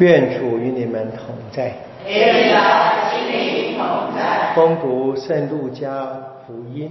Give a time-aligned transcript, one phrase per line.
[0.00, 1.76] 愿主与你们同在。
[2.06, 2.58] 愿的
[3.10, 4.54] 心灵同在。
[4.54, 6.90] 恭读圣路加福音。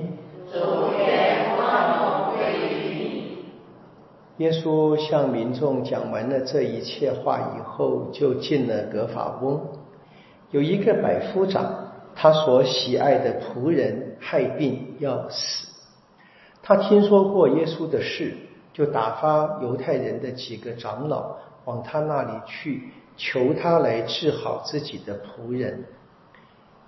[0.51, 0.59] 主
[0.95, 3.37] 愿光荣归于你。
[4.37, 9.59] 耶稣向民众讲完了这一切话以后，就进了格法翁。
[10.51, 15.67] 有一个百夫长，他所喜爱的仆人害病要死。
[16.61, 18.35] 他听说过耶稣的事，
[18.71, 21.35] 就打发犹太人的几个长老
[21.69, 22.89] 往他那里去。
[23.21, 25.83] 求他来治好自己的仆人。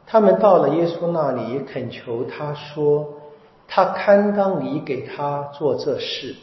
[0.07, 3.05] 他们到了耶稣那里，恳求他说
[3.67, 6.33] ：“他堪当你给他做这事，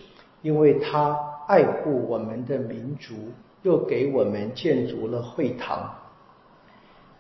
[0.43, 3.15] 因为他爱护我们的民族，
[3.63, 5.95] 又给我们建筑了会堂。”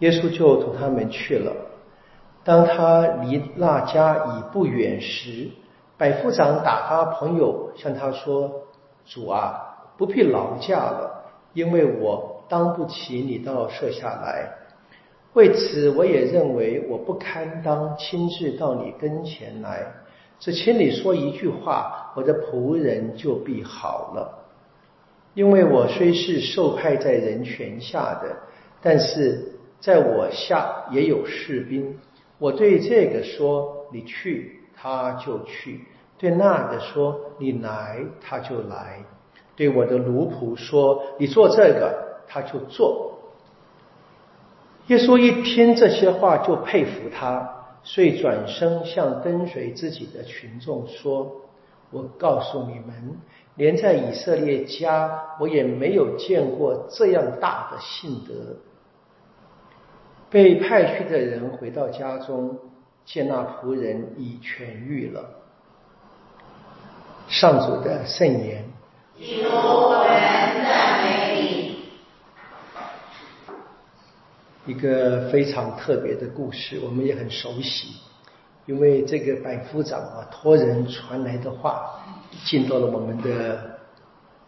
[0.01, 1.51] 耶稣就同他们去了。
[2.45, 5.49] 当他离那家已不远时，
[5.97, 8.53] 百夫长打发朋友向他说
[9.09, 9.68] ：“主啊，
[9.99, 14.49] 不必劳驾了，因为我。”当不起你到舍下来，
[15.35, 19.87] 为此我也认为我不堪当亲自到你跟前来，
[20.41, 24.47] 只请你说一句话，我的仆人就必好了。
[25.35, 28.35] 因为我虽是受派在人权下的，
[28.81, 31.99] 但是在我下也有士兵。
[32.39, 35.81] 我对这个说你去，他就去；
[36.17, 39.05] 对那个说你来，他就来；
[39.59, 42.09] 对我的奴仆说你做这个。
[42.31, 43.21] 他就做。
[44.89, 51.37] 耶稣一听这些话，就佩服他，遂转身向跟随自己的群众说
[51.91, 53.17] ：“我告诉你们，
[53.55, 58.35] 连在以色列家，我也没有见过这样大的信德。”
[60.29, 62.59] 被派去的人回到家中，
[63.07, 65.31] 见那仆人已痊愈了。
[67.27, 68.68] 上主的圣言。
[74.65, 77.97] 一个非常特别的故事，我们也很熟悉，
[78.67, 82.01] 因为这个百夫长啊，托人传来的话，
[82.45, 83.79] 进到了我们的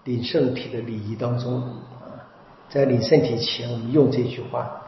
[0.04, 2.14] 领圣体的礼仪当中啊。
[2.68, 4.80] 在领圣体前，我们用这句话：“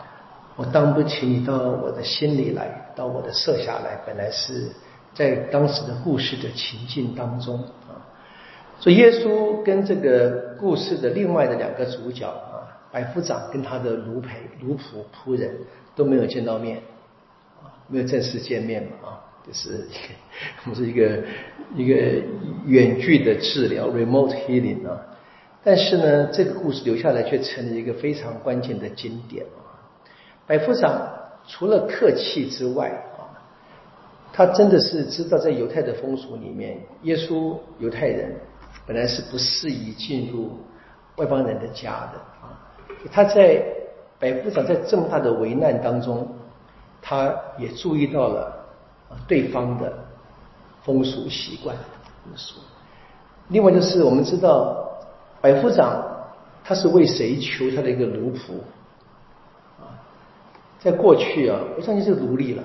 [0.55, 4.71] 我当不起你到我的心里来，到我的舍下来。”本来是
[5.13, 7.65] 在当时的故事的情境当中。
[8.83, 12.59] 所以耶稣跟这个故事的另外的两个主角啊。
[12.91, 15.57] 百夫长跟他的奴陪、奴仆、仆人
[15.95, 16.77] 都没有见到面，
[17.63, 19.87] 啊，没有正式见面嘛，啊，就是
[20.65, 21.23] 我们是一个
[21.75, 21.95] 一个
[22.67, 25.01] 远距的治疗 （remote healing） 啊。
[25.65, 29.73] 但是呢，这个故事留下来却成了一个非常关键的经典啊。
[30.47, 31.09] 百夫长
[31.47, 33.41] 除了客气之外啊，
[34.35, 38.35] 他真的是知道在犹太的风俗里面，耶稣犹太人
[38.87, 40.59] 本来是不适宜进入
[41.17, 42.59] 外邦人的家的啊。
[43.11, 43.63] 他在
[44.19, 46.29] 百夫长在这么大的危难当中，
[47.01, 48.53] 他也注意到了
[49.27, 49.93] 对方的
[50.85, 51.77] 风俗习惯。
[53.49, 54.89] 另外就是我们知道，
[55.41, 56.01] 百夫长
[56.63, 58.53] 他是为谁求他的一个奴仆
[59.81, 59.91] 啊？
[60.79, 62.63] 在过去啊，我相信是奴隶了。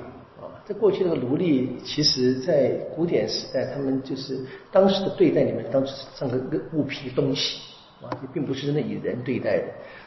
[0.68, 4.38] 在过去那个奴隶，其实在古典时代，他们就是
[4.70, 6.38] 当时的对待你们当时像个
[6.74, 7.62] 物品东西
[8.02, 9.64] 啊，也并不是真的以人对待的。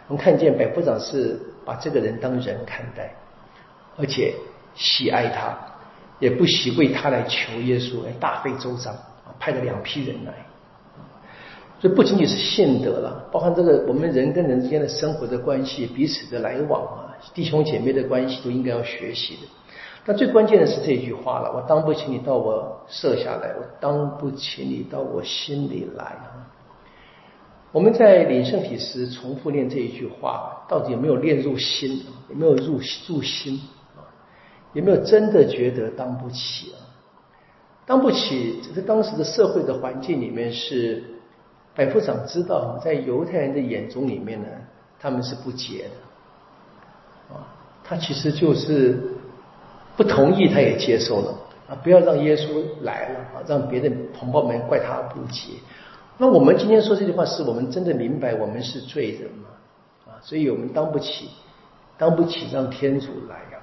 [0.09, 3.11] 我们看见百夫长是把这个人当人看待，
[3.97, 4.35] 而且
[4.75, 5.57] 喜爱他，
[6.19, 10.35] 也不惜为他来求耶稣，来大费周章啊，派了两批人来。
[11.81, 19.43] 所以不仅仅是信德了，包含这个我们人跟人之间的生活的关系、彼此的来往啊，弟兄姐妹的关系都应该要学习的。
[20.05, 26.17] 但最关键的是这句话了：我当不起你到我设下来，我当不起你到我心里来。
[27.73, 32.03] 我们在领圣体时重复念这一句话，到底有没有练入心？
[32.29, 33.61] 有没有入入心？
[34.73, 36.79] 有没有真的觉得当不起啊？
[37.87, 41.05] 当不起，在当时的社会的环境里面，是
[41.75, 44.49] 百夫长知道，在犹太人的眼中里面呢，
[44.99, 46.10] 他们是不洁的。
[47.91, 48.97] 他其实就是
[49.97, 51.35] 不同意，他也接受了
[51.69, 55.55] 啊，不要让耶稣来了啊，让别的同胞们怪他不洁。
[56.17, 59.49] 那我们今天说这句话，是我们真的明白我们是罪人吗？
[60.07, 61.31] 啊，所以我们当不起，
[61.99, 63.59] 当不起让天主来呀。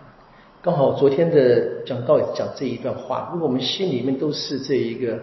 [0.61, 5.17] 刚好昨天的讲道讲这一段话，如果我们心里面都是这一个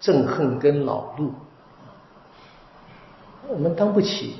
[0.00, 1.34] 憎恨跟恼怒，
[3.46, 4.36] 我们当不起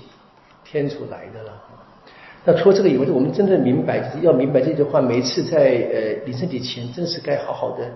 [0.65, 1.53] 天主来的了。
[2.49, 5.03] 那除了这个以外，我们真的明白，就是要明白这句话。
[5.03, 5.59] 每次在
[5.93, 7.87] 呃临身体前，真是该好好的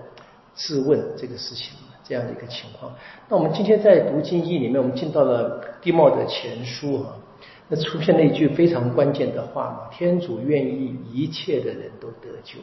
[0.53, 1.73] 质问这个事情。
[2.03, 2.93] 这样的一个情况。
[3.27, 7.15] 那我们今天在读经义里面，我们进到了地茂的前书啊。
[7.67, 12.59] 那出现了一句非常关键的话嘛：天主愿意一切的人都得救。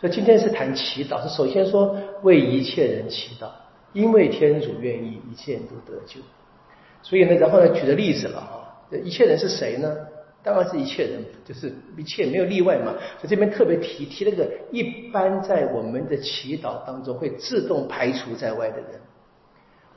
[0.00, 3.48] 所以今天是谈祈祷，是首先说为一切人祈祷，
[3.94, 6.20] 因为天主愿意一切人都得救。
[7.02, 9.92] 所以呢，然后呢，举的例子了啊，一切人是谁呢？
[10.46, 12.92] 当然是一切人，就是一切没有例外嘛。
[13.20, 19.00] 所以这边特别提提那个一般在我们的祈祷当中会自动排除在外的人，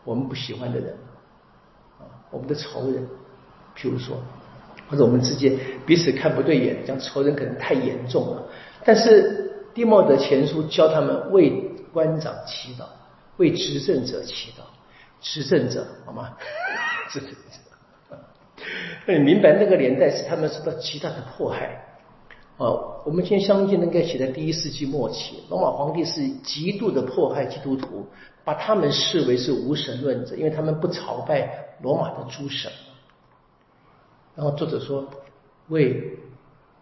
[0.03, 0.89] 我们不喜欢的人
[1.99, 3.07] 啊，我们的仇人，
[3.77, 4.17] 譬如说，
[4.89, 5.55] 或者我们之间
[5.85, 8.43] 彼此看不对眼，讲仇人可能太严重了，
[8.83, 9.45] 但是。
[9.71, 11.51] 蒂莫德前书教他们为
[11.93, 12.85] 官长祈祷，
[13.37, 14.63] 为执政者祈祷。
[15.21, 16.35] 执政者好吗？
[17.07, 17.35] 执政者。
[19.05, 21.85] 那 你明白那个年代是他们受到极大的迫害
[22.57, 28.05] 哦，我们今天相信应该写在第一世纪末期，罗马皇帝是极度的迫害基督徒，
[28.43, 32.69] 把他们视为是无神论者，因为他们不朝拜罗马的诸神。
[34.35, 35.05] 然后作者说，
[35.69, 36.17] 为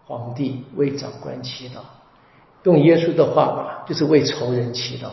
[0.06, 1.82] 皇帝、为长官祈祷。
[2.64, 5.10] 用耶稣的话吧，就是为仇人祈祷。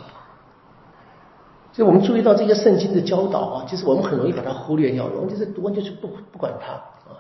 [1.75, 5.15] 所以我们注意到这些圣经的教导啊，其实我们很容易把它忽略掉了。
[5.17, 6.75] 我们就是读完就是不不管它
[7.11, 7.19] 啊。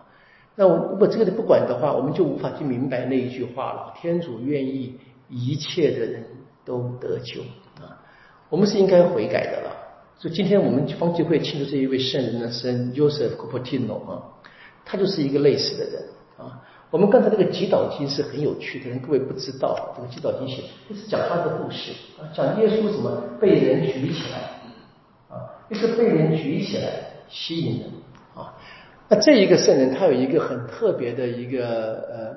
[0.55, 4.97] 那我如果这个不管的话，我们就无法去明白那一句话了：天主愿意
[5.29, 6.25] 一切的人
[6.65, 7.41] 都得救
[7.83, 7.99] 啊。
[8.49, 9.77] 我们是应该悔改的了。
[10.17, 14.23] 所以今天我们方济会庆祝这一位圣人的生，Joseph Cupertino 啊，
[14.85, 16.03] 他就是一个类似的人
[16.39, 16.62] 啊。
[16.91, 21.91] 我们刚才那个祈祷经是很有趣的，各位不知道这个祈祷经写就是讲他的故事
[22.21, 24.39] 啊，讲耶稣怎么被人举起来
[25.29, 26.85] 啊，就是被人举起来
[27.29, 27.91] 吸引人
[28.37, 28.55] 啊。
[29.09, 31.67] 那这一个圣人他有一个很特别的一个
[32.13, 32.37] 呃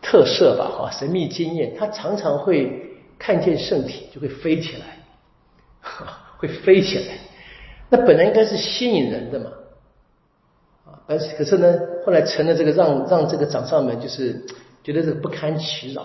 [0.00, 4.96] 特色吧，哈，神秘经验，他常常会看见圣体就会飞起来，
[6.38, 7.14] 会飞起来。
[7.90, 9.50] 那本来应该是吸引人的嘛。
[11.06, 14.44] 而可是呢，后来成了这个让让这个掌上们就是
[14.84, 16.02] 觉得这个不堪其扰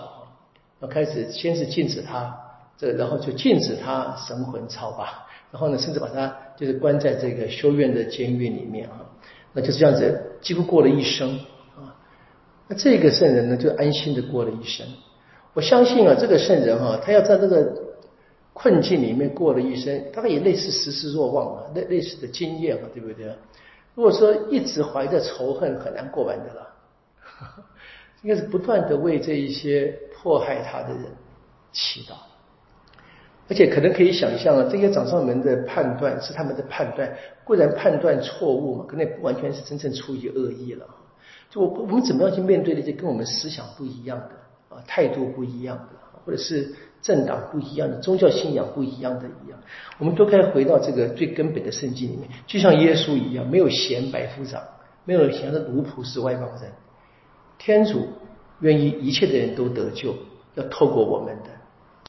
[0.80, 2.36] 啊，开始先是禁止他，
[2.76, 9.06] 这然后就禁止他神魂超拔，然后呢，甚至把他就是关在这个修院的监狱里面啊，
[9.52, 11.38] 那就是这样子几乎过了一生
[11.76, 11.94] 啊。
[12.68, 14.86] 那这个圣人呢，就安心的过了一生。
[15.54, 17.72] 我相信啊，这个圣人哈，他要在这个
[18.52, 23.26] 困境里面过了一生，大概也类似时事若望啊，类类似的经验啊，对不对？
[23.98, 26.68] 如果说一直怀着仇恨，很难过完的了。
[28.22, 31.02] 应该是不断的为这一些迫害他的人
[31.72, 32.14] 祈祷，
[33.48, 37.12] 而且可能可以想象啊，这些掌上门的判断是他们的判断，
[37.42, 40.86] 固然判断错误嘛，可能也不完全是真正出于恶意了。
[41.50, 45.96] 就我我们怎么样去面对那些跟我们思想不一样的啊，态度不一样的，
[46.28, 46.76] 或者是。
[47.00, 49.56] 政党不一样的，宗教信仰不一样的一样，
[49.98, 54.60] 我们都该回到这个最根本的圣经里面，就像耶稣一样，没有嫌百夫长，
[55.04, 56.72] 没有嫌的奴仆是外邦人，
[57.56, 58.08] 天主
[58.58, 60.12] 愿意一切的人都得救，
[60.56, 61.50] 要透过我们的。